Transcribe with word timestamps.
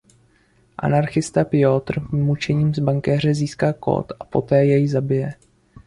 Anarchista 0.77 1.45
Piotr 1.45 1.99
mučením 2.13 2.73
z 2.73 2.79
bankéře 2.79 3.33
získá 3.33 3.73
kód 3.73 4.11
a 4.19 4.23
poté 4.25 4.65
jej 4.65 4.87
zabije. 4.87 5.33